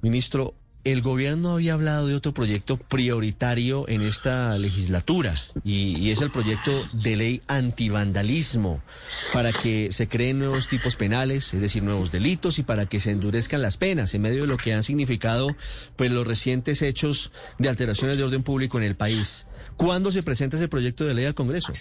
Ministro, 0.00 0.54
el 0.92 1.02
gobierno 1.02 1.52
había 1.52 1.74
hablado 1.74 2.06
de 2.06 2.14
otro 2.14 2.32
proyecto 2.32 2.76
prioritario 2.76 3.88
en 3.88 4.02
esta 4.02 4.56
legislatura 4.58 5.34
y, 5.64 6.10
es 6.10 6.22
el 6.22 6.30
proyecto 6.30 6.72
de 6.92 7.16
ley 7.16 7.42
antivandalismo 7.46 8.80
para 9.32 9.52
que 9.52 9.92
se 9.92 10.08
creen 10.08 10.38
nuevos 10.38 10.68
tipos 10.68 10.96
penales, 10.96 11.52
es 11.52 11.60
decir, 11.60 11.82
nuevos 11.82 12.10
delitos 12.10 12.58
y 12.58 12.62
para 12.62 12.86
que 12.86 13.00
se 13.00 13.10
endurezcan 13.10 13.60
las 13.60 13.76
penas 13.76 14.14
en 14.14 14.22
medio 14.22 14.42
de 14.42 14.48
lo 14.48 14.56
que 14.56 14.72
han 14.72 14.82
significado 14.82 15.54
pues 15.96 16.10
los 16.10 16.26
recientes 16.26 16.80
hechos 16.80 17.32
de 17.58 17.68
alteraciones 17.68 18.16
de 18.16 18.24
orden 18.24 18.42
público 18.42 18.78
en 18.78 18.84
el 18.84 18.96
país. 18.96 19.46
¿Cuándo 19.76 20.10
se 20.10 20.22
presenta 20.22 20.56
ese 20.56 20.68
proyecto 20.68 21.04
de 21.04 21.14
ley 21.14 21.26
al 21.26 21.34
Congreso? 21.34 21.72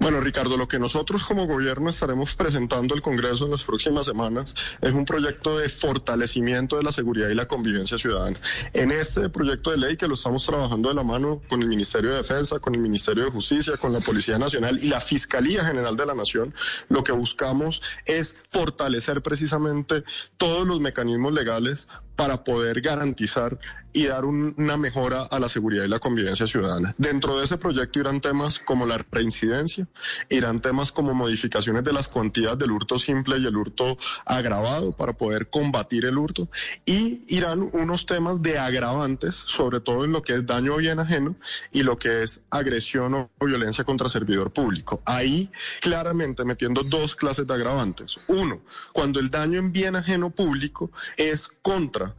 Bueno, 0.00 0.20
Ricardo, 0.20 0.56
lo 0.56 0.68
que 0.68 0.78
nosotros 0.78 1.24
como 1.24 1.46
gobierno 1.46 1.88
estaremos 1.88 2.34
presentando 2.34 2.94
al 2.94 3.02
Congreso 3.02 3.46
en 3.46 3.52
las 3.52 3.62
próximas 3.62 4.06
semanas 4.06 4.54
es 4.80 4.92
un 4.92 5.04
proyecto 5.04 5.58
de 5.58 5.68
fortalecimiento 5.68 6.76
de 6.76 6.82
la 6.82 6.92
seguridad 6.92 7.28
y 7.28 7.34
la 7.34 7.46
convivencia 7.46 7.98
ciudadana. 7.98 8.38
En 8.72 8.90
este 8.90 9.28
proyecto 9.30 9.70
de 9.70 9.78
ley 9.78 9.96
que 9.96 10.08
lo 10.08 10.14
estamos 10.14 10.44
trabajando 10.44 10.88
de 10.88 10.94
la 10.94 11.02
mano 11.02 11.40
con 11.48 11.62
el 11.62 11.68
Ministerio 11.68 12.10
de 12.10 12.16
Defensa, 12.16 12.58
con 12.58 12.74
el 12.74 12.80
Ministerio 12.80 13.24
de 13.24 13.30
Justicia, 13.30 13.76
con 13.76 13.92
la 13.92 14.00
Policía 14.00 14.38
Nacional 14.38 14.78
y 14.82 14.88
la 14.88 15.00
Fiscalía 15.00 15.64
General 15.64 15.96
de 15.96 16.06
la 16.06 16.14
Nación, 16.14 16.54
lo 16.88 17.04
que 17.04 17.12
buscamos 17.12 17.82
es 18.04 18.36
fortalecer 18.50 19.22
precisamente 19.22 20.04
todos 20.36 20.66
los 20.66 20.80
mecanismos 20.80 21.32
legales 21.32 21.88
para 22.16 22.44
poder 22.44 22.80
garantizar 22.80 23.58
y 23.94 24.06
dar 24.06 24.24
un, 24.24 24.54
una 24.58 24.76
mejora 24.76 25.22
a 25.22 25.38
la 25.38 25.48
seguridad 25.48 25.84
y 25.84 25.88
la 25.88 26.00
convivencia 26.00 26.46
ciudadana. 26.46 26.94
Dentro 26.98 27.38
de 27.38 27.44
ese 27.44 27.56
proyecto 27.56 28.00
irán 28.00 28.20
temas 28.20 28.58
como 28.58 28.86
la 28.86 28.98
reincidencia, 29.10 29.86
irán 30.28 30.60
temas 30.60 30.90
como 30.92 31.14
modificaciones 31.14 31.84
de 31.84 31.92
las 31.92 32.08
cuantías 32.08 32.58
del 32.58 32.72
hurto 32.72 32.98
simple 32.98 33.38
y 33.38 33.46
el 33.46 33.56
hurto 33.56 33.96
agravado 34.26 34.92
para 34.92 35.12
poder 35.12 35.48
combatir 35.48 36.04
el 36.04 36.18
hurto 36.18 36.48
y 36.84 37.22
irán 37.28 37.70
unos 37.72 38.04
temas 38.04 38.42
de 38.42 38.58
agravantes, 38.58 39.36
sobre 39.36 39.80
todo 39.80 40.04
en 40.04 40.12
lo 40.12 40.22
que 40.22 40.34
es 40.34 40.44
daño 40.44 40.74
o 40.74 40.78
bien 40.78 40.98
ajeno 40.98 41.36
y 41.72 41.84
lo 41.84 41.96
que 41.96 42.24
es 42.24 42.40
agresión 42.50 43.14
o 43.14 43.30
violencia 43.40 43.84
contra 43.84 44.08
servidor 44.08 44.52
público. 44.52 45.02
Ahí 45.04 45.50
claramente 45.80 46.44
metiendo 46.44 46.82
dos 46.82 47.14
clases 47.14 47.46
de 47.46 47.54
agravantes. 47.54 48.18
Uno, 48.26 48.60
cuando 48.92 49.20
el 49.20 49.30
daño 49.30 49.60
en 49.60 49.72
bien 49.72 49.94
ajeno 49.94 50.30
público 50.30 50.90
es 51.16 51.48
contra 51.62 52.14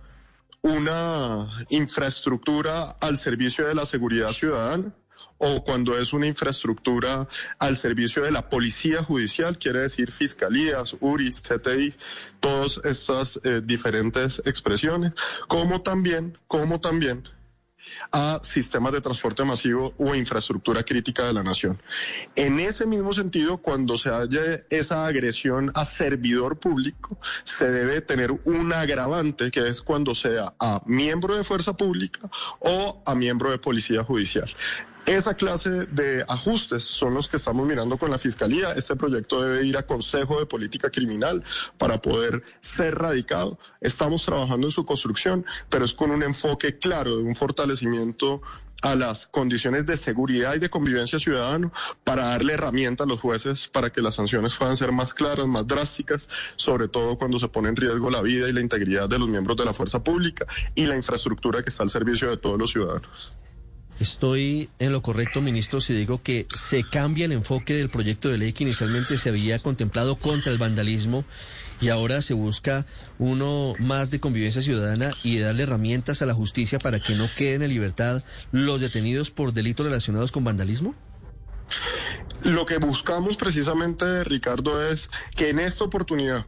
una 0.66 1.48
infraestructura 1.70 2.98
al 3.00 3.18
servicio 3.18 3.68
de 3.68 3.76
la 3.76 3.86
seguridad 3.86 4.32
ciudadana 4.32 4.92
o 5.38 5.64
cuando 5.64 5.96
es 5.96 6.12
una 6.12 6.26
infraestructura 6.26 7.28
al 7.60 7.76
servicio 7.76 8.24
de 8.24 8.32
la 8.32 8.50
policía 8.50 9.04
judicial, 9.04 9.60
quiere 9.60 9.82
decir 9.82 10.12
fiscalías, 10.12 10.96
URIs, 11.00 11.42
CTI, 11.42 11.94
todas 12.40 12.82
estas 12.84 13.40
eh, 13.44 13.62
diferentes 13.64 14.42
expresiones, 14.46 15.14
como 15.48 15.84
también, 15.84 16.36
como 16.48 16.80
también 16.80 17.30
a 18.12 18.40
sistemas 18.44 18.94
de 18.94 19.02
transporte 19.02 19.44
masivo 19.44 19.94
o 19.98 20.16
infraestructura 20.16 20.84
crítica 20.84 21.26
de 21.26 21.34
la 21.34 21.44
nación. 21.44 21.82
En 22.36 22.60
ese 22.60 22.86
mismo 22.86 23.14
sentido, 23.14 23.58
cuando 23.58 23.98
se 23.98 24.10
haya 24.10 24.64
esa 24.70 25.06
agresión 25.06 25.72
a 25.76 25.86
servidor 25.86 26.58
público, 26.58 27.18
se 27.44 27.70
debe 27.70 28.02
tener 28.02 28.32
un 28.46 28.74
agravante 28.74 29.52
que 29.52 29.68
es 29.68 29.82
cuando 29.82 30.16
sea 30.16 30.54
a 30.60 30.82
miembro 30.86 31.36
de 31.36 31.44
fuerza 31.44 31.76
pública 31.76 32.30
o 32.60 33.02
a 33.06 33.16
miembro 33.16 33.52
de 33.52 33.58
policía 33.58 34.04
judicial. 34.04 34.50
Esa 35.06 35.36
clase 35.36 35.70
de 35.70 36.26
ajustes 36.28 36.84
son 36.84 37.14
los 37.14 37.28
que 37.28 37.38
estamos 37.38 37.68
mirando 37.68 37.96
con 37.96 38.10
la 38.10 38.18
Fiscalía. 38.18 38.72
Este 38.72 38.96
proyecto 38.96 39.40
debe 39.40 39.64
ir 39.64 39.78
a 39.78 39.84
Consejo 39.84 40.40
de 40.40 40.48
Política 40.48 40.90
Criminal 40.90 41.44
para 41.78 42.02
poder 42.02 42.42
ser 42.60 42.96
radicado. 42.96 43.60
Estamos 43.82 44.26
trabajando 44.26 44.66
en 44.66 44.72
su 44.72 44.84
construcción, 44.84 45.46
pero 45.70 45.86
es 45.86 45.94
con 45.94 46.10
un 46.10 46.24
enfoque 46.24 46.80
claro 46.80 47.18
de 47.18 47.24
un 47.24 47.36
fortalecimiento 47.36 48.42
a 48.82 48.96
las 48.96 49.28
condiciones 49.28 49.86
de 49.86 49.96
seguridad 49.96 50.56
y 50.56 50.60
de 50.60 50.72
convivencia 50.72 51.20
ciudadano 51.20 51.72
para 52.04 52.26
darle 52.26 52.54
herramientas 52.54 53.06
a 53.06 53.08
los 53.08 53.20
jueces 53.20 53.68
para 53.68 53.92
que 53.92 54.02
las 54.02 54.16
sanciones 54.16 54.56
puedan 54.56 54.76
ser 54.76 54.92
más 54.92 55.14
claras, 55.14 55.46
más 55.46 55.68
drásticas, 55.68 56.28
sobre 56.56 56.88
todo 56.88 57.18
cuando 57.20 57.38
se 57.38 57.48
pone 57.48 57.70
en 57.70 57.76
riesgo 57.76 58.10
la 58.10 58.24
vida 58.24 58.50
y 58.50 58.54
la 58.54 58.62
integridad 58.62 59.08
de 59.08 59.20
los 59.20 59.30
miembros 59.30 59.56
de 59.56 59.66
la 59.66 59.74
fuerza 59.74 60.04
pública 60.04 60.48
y 60.74 60.88
la 60.88 60.96
infraestructura 60.96 61.62
que 61.62 61.70
está 61.70 61.84
al 61.84 61.92
servicio 61.92 62.28
de 62.28 62.38
todos 62.38 62.58
los 62.58 62.72
ciudadanos. 62.72 63.34
Estoy 64.00 64.70
en 64.80 64.92
lo 64.92 65.02
correcto, 65.02 65.42
ministro, 65.42 65.80
si 65.80 65.94
digo 65.94 66.22
que 66.22 66.48
se 66.54 66.84
cambia 66.84 67.26
el 67.26 67.32
enfoque 67.32 67.76
del 67.76 67.90
proyecto 67.90 68.28
de 68.28 68.38
ley 68.38 68.52
que 68.52 68.66
inicialmente 68.66 69.18
se 69.18 69.30
había 69.30 69.60
contemplado 69.60 70.18
contra 70.18 70.52
el 70.52 70.58
vandalismo 70.58 71.24
y 71.80 71.90
ahora 71.90 72.22
se 72.22 72.34
busca 72.34 72.86
uno 73.20 73.74
más 73.80 74.12
de 74.12 74.20
convivencia 74.20 74.62
ciudadana 74.62 75.14
y 75.24 75.38
de 75.38 75.44
darle 75.44 75.64
herramientas 75.64 76.22
a 76.22 76.26
la 76.26 76.34
justicia 76.34 76.78
para 76.78 77.00
que 77.00 77.16
no 77.16 77.28
queden 77.38 77.62
en 77.62 77.70
libertad 77.70 78.24
los 78.52 78.82
detenidos 78.82 79.32
por 79.32 79.54
delitos 79.54 79.86
relacionados 79.86 80.32
con 80.32 80.44
vandalismo? 80.44 80.94
Lo 82.44 82.66
que 82.66 82.78
buscamos 82.78 83.38
precisamente, 83.38 84.26
Ricardo, 84.26 84.86
es 84.86 85.10
que 85.36 85.50
en 85.50 85.60
esta 85.60 85.86
oportunidad 85.86 86.46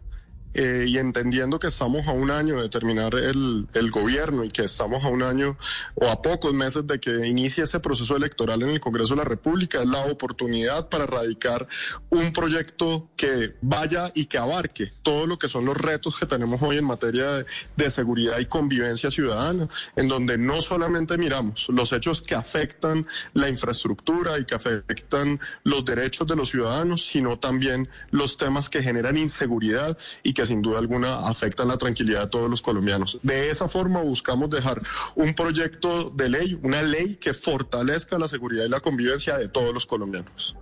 eh, 0.58 0.86
y 0.88 0.98
entendiendo 0.98 1.60
que 1.60 1.68
estamos 1.68 2.08
a 2.08 2.14
un 2.14 2.32
año 2.32 2.60
de 2.60 2.68
terminar 2.68 3.14
el, 3.14 3.68
el, 3.76 3.92
gobierno 3.92 4.44
y 4.44 4.48
que 4.48 4.64
estamos 4.64 5.06
a 5.06 5.08
un 5.08 5.22
año 5.22 5.56
o 5.94 6.10
a 6.10 6.24
pocos 6.24 6.52
meses 6.52 6.88
de 6.88 7.00
que 7.00 7.28
inicie 7.28 7.64
ese 7.64 7.80
proceso 7.80 8.16
electoral 8.16 8.64
en 8.64 8.70
el 8.70 8.80
Congreso 8.80 9.14
de 9.14 9.20
la 9.20 9.24
República, 9.30 9.84
es 9.84 9.88
la 9.88 10.06
oportunidad 10.06 10.90
para 10.90 11.06
radicar 11.06 11.68
un 12.10 12.34
proyecto 12.34 13.08
que 13.16 13.54
vaya 13.62 14.12
y 14.16 14.26
que 14.26 14.40
abarque 14.40 14.92
todo 15.04 15.28
lo 15.28 15.38
que 15.38 15.48
son 15.48 15.64
los 15.64 15.78
retos 15.78 16.18
que 16.20 16.26
tenemos 16.26 16.60
hoy 16.64 16.80
en 16.80 16.86
materia 16.86 17.34
de, 17.34 17.46
de 17.76 17.90
seguridad 17.92 18.40
y 18.40 18.48
convivencia 18.48 19.12
ciudadana, 19.12 19.70
en 19.96 20.08
donde 20.08 20.40
no 20.40 20.60
solamente 20.62 21.20
miramos 21.20 21.70
los 21.70 21.94
hechos 21.94 22.24
que 22.24 22.34
afectan 22.34 23.06
la 23.36 23.48
infraestructura 23.48 24.40
y 24.40 24.46
que 24.46 24.56
afectan 24.56 25.40
los 25.64 25.86
derechos 25.86 26.26
de 26.26 26.36
los 26.36 26.50
ciudadanos, 26.50 27.06
sino 27.06 27.38
también 27.38 27.88
los 28.10 28.38
temas 28.38 28.70
que 28.70 28.82
generan 28.82 29.18
inseguridad 29.18 29.96
y 30.24 30.34
que 30.34 30.47
sin 30.48 30.62
duda 30.62 30.80
alguna 30.80 31.28
afectan 31.28 31.68
la 31.68 31.78
tranquilidad 31.78 32.22
de 32.22 32.28
todos 32.30 32.50
los 32.50 32.62
colombianos. 32.62 33.20
De 33.24 33.50
esa 33.50 33.68
forma 33.68 34.02
buscamos 34.02 34.50
dejar 34.50 34.82
un 35.16 35.34
proyecto 35.34 36.10
de 36.10 36.30
ley, 36.30 36.60
una 36.64 36.82
ley 36.82 37.16
que 37.16 37.34
fortalezca 37.34 38.18
la 38.18 38.28
seguridad 38.28 38.66
y 38.66 38.70
la 38.70 38.80
convivencia 38.80 39.38
de 39.38 39.50
todos 39.50 39.74
los 39.74 39.86
colombianos. 39.86 40.56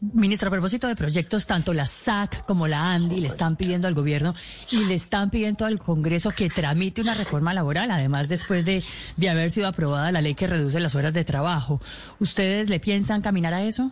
Ministro, 0.00 0.48
a 0.48 0.50
propósito 0.50 0.88
de 0.88 0.94
proyectos, 0.94 1.46
tanto 1.46 1.72
la 1.72 1.86
SAC 1.86 2.44
como 2.44 2.68
la 2.68 2.92
ANDI 2.92 3.18
le 3.18 3.28
están 3.28 3.56
pidiendo 3.56 3.88
al 3.88 3.94
gobierno 3.94 4.34
y 4.70 4.84
le 4.84 4.94
están 4.94 5.30
pidiendo 5.30 5.64
al 5.64 5.78
Congreso 5.78 6.32
que 6.32 6.50
tramite 6.50 7.00
una 7.00 7.14
reforma 7.14 7.54
laboral, 7.54 7.90
además 7.90 8.28
después 8.28 8.64
de, 8.66 8.84
de 9.16 9.28
haber 9.30 9.50
sido 9.50 9.68
aprobada 9.68 10.12
la 10.12 10.20
ley 10.20 10.34
que 10.34 10.46
reduce 10.46 10.80
las 10.80 10.94
horas 10.94 11.14
de 11.14 11.24
trabajo. 11.24 11.80
¿Ustedes 12.20 12.68
le 12.68 12.78
piensan 12.78 13.22
caminar 13.22 13.54
a 13.54 13.62
eso? 13.64 13.90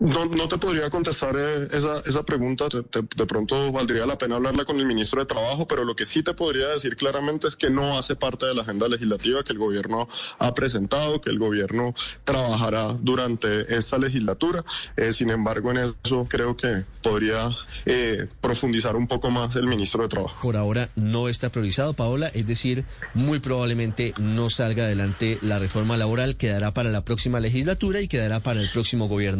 No, 0.00 0.26
no 0.26 0.48
te 0.48 0.58
podría 0.58 0.90
contestar 0.90 1.34
eh, 1.36 1.68
esa, 1.72 2.00
esa 2.00 2.22
pregunta. 2.24 2.66
De, 2.68 3.26
pronto 3.26 3.72
valdría 3.72 4.06
la 4.06 4.16
pena 4.16 4.36
hablarla 4.36 4.64
con 4.64 4.78
el 4.78 4.86
ministro 4.86 5.20
de 5.20 5.26
Trabajo, 5.26 5.66
pero 5.66 5.84
lo 5.84 5.96
que 5.96 6.06
sí 6.06 6.22
te 6.22 6.34
podría 6.34 6.68
decir 6.68 6.96
claramente 6.96 7.48
es 7.48 7.56
que 7.56 7.68
no 7.68 7.98
hace 7.98 8.14
parte 8.16 8.46
de 8.46 8.54
la 8.54 8.62
agenda 8.62 8.88
legislativa 8.88 9.42
que 9.42 9.52
el 9.52 9.58
gobierno 9.58 10.08
ha 10.38 10.54
presentado, 10.54 11.20
que 11.20 11.30
el 11.30 11.38
gobierno 11.38 11.94
trabajará 12.24 12.96
durante 13.00 13.76
esta 13.76 13.98
legislatura. 13.98 14.64
Eh, 14.96 15.12
sin 15.12 15.30
embargo, 15.30 15.70
en 15.72 15.94
eso 16.04 16.26
creo 16.28 16.56
que 16.56 16.84
podría 17.02 17.50
eh, 17.86 18.28
profundizar 18.40 18.96
un 18.96 19.08
poco 19.08 19.30
más 19.30 19.56
el 19.56 19.66
ministro 19.66 20.02
de 20.02 20.08
Trabajo. 20.08 20.36
Por 20.42 20.56
ahora 20.56 20.90
no 20.94 21.28
está 21.28 21.50
priorizado, 21.50 21.92
Paola, 21.94 22.28
es 22.28 22.46
decir, 22.46 22.84
muy 23.14 23.40
probablemente 23.40 24.14
no 24.18 24.50
salga 24.50 24.84
adelante 24.84 25.38
la 25.42 25.58
reforma 25.58 25.96
laboral, 25.96 26.36
quedará 26.36 26.72
para 26.72 26.90
la 26.90 27.04
próxima 27.04 27.40
legislatura 27.40 28.00
y 28.00 28.08
quedará 28.08 28.40
para 28.40 28.60
el 28.60 28.68
próximo 28.68 29.08
gobierno. 29.08 29.37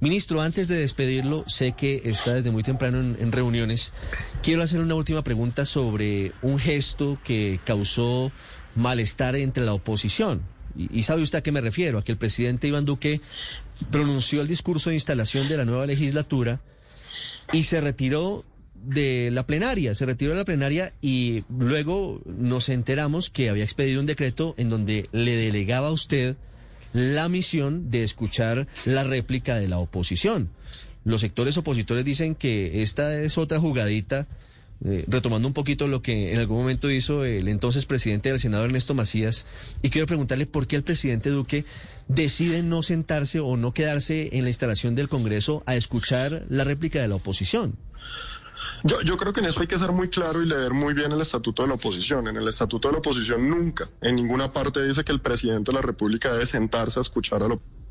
Ministro, 0.00 0.40
antes 0.40 0.68
de 0.68 0.76
despedirlo, 0.78 1.44
sé 1.48 1.72
que 1.72 2.02
está 2.04 2.34
desde 2.34 2.50
muy 2.50 2.62
temprano 2.62 3.00
en, 3.00 3.32
reuniones. 3.32 3.92
Quiero 4.42 4.62
hacer 4.62 4.80
una 4.80 4.94
última 4.94 5.22
pregunta 5.22 5.64
sobre 5.64 6.32
un 6.42 6.58
gesto 6.58 7.18
que 7.24 7.60
causó 7.64 8.32
malestar 8.74 9.36
entre 9.36 9.64
la 9.64 9.74
oposición. 9.74 10.42
Y, 10.76 10.98
y, 10.98 11.02
sabe 11.02 11.22
usted 11.22 11.38
a 11.38 11.42
qué 11.42 11.52
me 11.52 11.60
refiero, 11.60 11.98
a 11.98 12.04
que 12.04 12.12
el 12.12 12.18
presidente 12.18 12.68
Iván 12.68 12.84
Duque 12.84 13.20
pronunció 13.90 14.42
el 14.42 14.48
discurso 14.48 14.90
de 14.90 14.96
instalación 14.96 15.48
de 15.48 15.56
la 15.56 15.64
nueva 15.64 15.86
legislatura 15.86 16.60
y 17.52 17.64
se 17.64 17.80
retiró 17.80 18.44
de 18.74 19.30
la 19.32 19.46
plenaria, 19.46 19.94
se 19.94 20.06
retiró 20.06 20.32
de 20.32 20.38
la 20.38 20.44
plenaria 20.44 20.92
y 21.00 21.44
luego 21.48 22.20
nos 22.26 22.68
enteramos 22.68 23.30
que 23.30 23.48
había 23.48 23.64
expedido 23.64 24.00
un 24.00 24.06
decreto 24.06 24.54
en 24.56 24.68
donde 24.68 25.08
le 25.12 25.36
delegaba 25.36 25.88
a 25.88 25.92
usted 25.92 26.36
la 26.92 27.28
misión 27.28 27.90
de 27.90 28.04
escuchar 28.04 28.66
la 28.84 29.04
réplica 29.04 29.56
de 29.56 29.68
la 29.68 29.78
oposición. 29.78 30.50
Los 31.04 31.20
sectores 31.20 31.56
opositores 31.56 32.04
dicen 32.04 32.34
que 32.34 32.82
esta 32.82 33.20
es 33.20 33.38
otra 33.38 33.58
jugadita, 33.58 34.26
eh, 34.84 35.04
retomando 35.08 35.48
un 35.48 35.54
poquito 35.54 35.88
lo 35.88 36.02
que 36.02 36.32
en 36.32 36.38
algún 36.38 36.58
momento 36.58 36.90
hizo 36.90 37.24
el 37.24 37.48
entonces 37.48 37.86
presidente 37.86 38.30
del 38.30 38.40
Senado, 38.40 38.64
Ernesto 38.64 38.94
Macías, 38.94 39.46
y 39.82 39.90
quiero 39.90 40.06
preguntarle 40.06 40.46
por 40.46 40.66
qué 40.66 40.76
el 40.76 40.84
presidente 40.84 41.30
Duque 41.30 41.64
decide 42.08 42.62
no 42.62 42.82
sentarse 42.82 43.40
o 43.40 43.56
no 43.56 43.72
quedarse 43.72 44.30
en 44.32 44.44
la 44.44 44.50
instalación 44.50 44.94
del 44.94 45.08
Congreso 45.08 45.62
a 45.66 45.76
escuchar 45.76 46.44
la 46.48 46.64
réplica 46.64 47.00
de 47.00 47.08
la 47.08 47.16
oposición. 47.16 47.76
Yo, 48.84 49.00
yo 49.02 49.16
creo 49.16 49.32
que 49.32 49.40
en 49.40 49.46
eso 49.46 49.60
hay 49.60 49.66
que 49.66 49.78
ser 49.78 49.92
muy 49.92 50.08
claro 50.08 50.42
y 50.42 50.46
leer 50.46 50.72
muy 50.72 50.94
bien 50.94 51.12
el 51.12 51.20
estatuto 51.20 51.62
de 51.62 51.68
la 51.68 51.74
oposición. 51.74 52.28
En 52.28 52.36
el 52.36 52.48
estatuto 52.48 52.88
de 52.88 52.92
la 52.92 52.98
oposición 52.98 53.48
nunca, 53.48 53.90
en 54.00 54.16
ninguna 54.16 54.52
parte 54.52 54.86
dice 54.86 55.04
que 55.04 55.12
el 55.12 55.20
presidente 55.20 55.72
de 55.72 55.76
la 55.76 55.82
República 55.82 56.32
debe 56.32 56.46
sentarse 56.46 56.98
a 57.00 57.02
escuchar 57.02 57.42
a 57.42 57.48
la 57.48 57.54
oposición. 57.54 57.87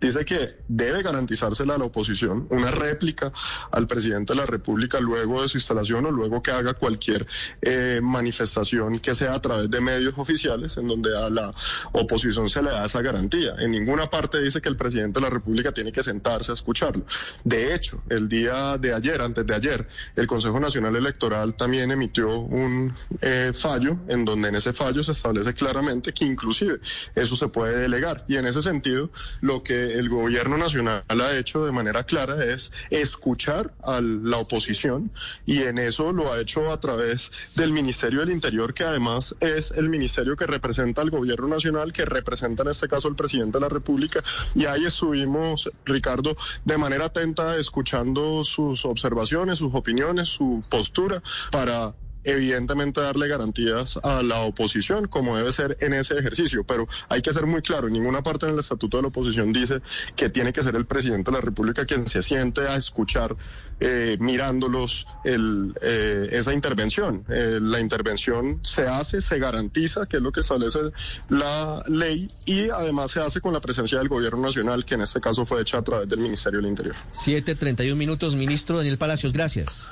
Dice 0.00 0.24
que 0.24 0.56
debe 0.68 1.02
garantizársela 1.02 1.74
a 1.74 1.78
la 1.78 1.84
oposición 1.84 2.46
una 2.50 2.70
réplica 2.70 3.32
al 3.70 3.86
presidente 3.86 4.32
de 4.32 4.40
la 4.40 4.46
República 4.46 5.00
luego 5.00 5.42
de 5.42 5.48
su 5.48 5.58
instalación 5.58 6.06
o 6.06 6.10
luego 6.10 6.42
que 6.42 6.50
haga 6.50 6.74
cualquier 6.74 7.26
eh, 7.62 8.00
manifestación 8.02 8.98
que 8.98 9.14
sea 9.14 9.34
a 9.34 9.40
través 9.40 9.70
de 9.70 9.80
medios 9.80 10.14
oficiales 10.16 10.76
en 10.76 10.88
donde 10.88 11.16
a 11.16 11.30
la 11.30 11.54
oposición 11.92 12.48
se 12.48 12.62
le 12.62 12.70
da 12.70 12.84
esa 12.84 13.02
garantía. 13.02 13.54
En 13.58 13.70
ninguna 13.70 14.08
parte 14.10 14.40
dice 14.40 14.60
que 14.60 14.68
el 14.68 14.76
presidente 14.76 15.20
de 15.20 15.26
la 15.26 15.30
República 15.30 15.72
tiene 15.72 15.92
que 15.92 16.02
sentarse 16.02 16.50
a 16.50 16.54
escucharlo. 16.54 17.04
De 17.44 17.74
hecho, 17.74 18.02
el 18.08 18.28
día 18.28 18.78
de 18.78 18.94
ayer, 18.94 19.20
antes 19.20 19.46
de 19.46 19.54
ayer, 19.54 19.86
el 20.14 20.26
Consejo 20.26 20.58
Nacional 20.60 20.96
Electoral 20.96 21.54
también 21.54 21.90
emitió 21.90 22.38
un 22.38 22.94
eh, 23.20 23.52
fallo 23.54 23.98
en 24.08 24.24
donde 24.24 24.48
en 24.48 24.56
ese 24.56 24.72
fallo 24.72 25.02
se 25.02 25.12
establece 25.12 25.54
claramente 25.54 26.12
que 26.12 26.24
inclusive 26.24 26.80
eso 27.14 27.36
se 27.36 27.48
puede 27.48 27.78
delegar. 27.78 28.24
Y 28.28 28.36
en 28.36 28.46
ese 28.46 28.62
sentido, 28.62 29.10
lo 29.40 29.62
que 29.62 29.98
el 29.98 30.08
gobierno 30.08 30.56
nacional 30.58 31.04
ha 31.08 31.36
hecho 31.36 31.64
de 31.64 31.72
manera 31.72 32.04
clara 32.04 32.44
es 32.44 32.72
escuchar 32.90 33.72
a 33.82 34.00
la 34.00 34.38
oposición 34.38 35.10
y 35.44 35.62
en 35.62 35.78
eso 35.78 36.12
lo 36.12 36.32
ha 36.32 36.40
hecho 36.40 36.70
a 36.70 36.80
través 36.80 37.32
del 37.54 37.72
Ministerio 37.72 38.20
del 38.20 38.30
Interior, 38.30 38.74
que 38.74 38.84
además 38.84 39.34
es 39.40 39.70
el 39.70 39.88
ministerio 39.88 40.36
que 40.36 40.46
representa 40.46 41.02
al 41.02 41.10
gobierno 41.10 41.48
nacional, 41.48 41.92
que 41.92 42.04
representa 42.04 42.62
en 42.62 42.70
este 42.70 42.88
caso 42.88 43.08
el 43.08 43.16
presidente 43.16 43.58
de 43.58 43.62
la 43.62 43.68
República. 43.68 44.22
Y 44.54 44.66
ahí 44.66 44.84
estuvimos, 44.84 45.70
Ricardo, 45.84 46.36
de 46.64 46.78
manera 46.78 47.06
atenta 47.06 47.56
escuchando 47.56 48.44
sus 48.44 48.84
observaciones, 48.84 49.58
sus 49.58 49.74
opiniones, 49.74 50.28
su 50.28 50.60
postura 50.68 51.22
para 51.50 51.94
evidentemente 52.26 53.00
darle 53.00 53.28
garantías 53.28 53.98
a 54.02 54.22
la 54.22 54.40
oposición, 54.40 55.06
como 55.06 55.36
debe 55.36 55.52
ser 55.52 55.78
en 55.80 55.94
ese 55.94 56.18
ejercicio. 56.18 56.64
Pero 56.64 56.88
hay 57.08 57.22
que 57.22 57.32
ser 57.32 57.46
muy 57.46 57.62
claro, 57.62 57.86
en 57.86 57.94
ninguna 57.94 58.22
parte 58.22 58.46
en 58.46 58.52
el 58.52 58.58
estatuto 58.58 58.98
de 58.98 59.04
la 59.04 59.08
oposición 59.08 59.52
dice 59.52 59.80
que 60.16 60.28
tiene 60.28 60.52
que 60.52 60.62
ser 60.62 60.74
el 60.74 60.86
presidente 60.86 61.30
de 61.30 61.36
la 61.36 61.40
República 61.40 61.86
quien 61.86 62.06
se 62.06 62.22
siente 62.22 62.62
a 62.62 62.76
escuchar, 62.76 63.36
eh, 63.78 64.16
mirándolos, 64.18 65.06
el, 65.24 65.72
eh, 65.80 66.28
esa 66.32 66.52
intervención. 66.52 67.24
Eh, 67.28 67.58
la 67.62 67.78
intervención 67.80 68.60
se 68.64 68.88
hace, 68.88 69.20
se 69.20 69.38
garantiza, 69.38 70.06
que 70.06 70.16
es 70.16 70.22
lo 70.22 70.32
que 70.32 70.40
establece 70.40 70.80
la 71.28 71.82
ley, 71.86 72.28
y 72.44 72.70
además 72.70 73.12
se 73.12 73.20
hace 73.20 73.40
con 73.40 73.52
la 73.52 73.60
presencia 73.60 73.98
del 73.98 74.08
gobierno 74.08 74.42
nacional, 74.42 74.84
que 74.84 74.94
en 74.94 75.02
este 75.02 75.20
caso 75.20 75.46
fue 75.46 75.60
hecha 75.60 75.78
a 75.78 75.82
través 75.82 76.08
del 76.08 76.18
Ministerio 76.18 76.60
del 76.60 76.68
Interior. 76.68 76.96
7.31 77.14 77.94
minutos, 77.94 78.34
ministro 78.34 78.76
Daniel 78.76 78.98
Palacios, 78.98 79.32
gracias. 79.32 79.86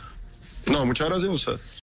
No, 0.66 0.84
muchas 0.84 1.08
gracias 1.08 1.30
a 1.30 1.34
usted. 1.34 1.83